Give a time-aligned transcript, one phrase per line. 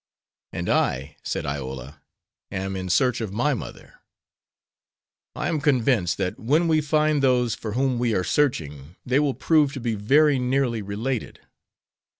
[0.51, 2.01] "And I," said Iola,
[2.51, 3.99] "am in search of my mother.
[5.35, 9.35] I am convinced that when we find those for whom we are searching they will
[9.35, 11.41] prove to be very nearly related.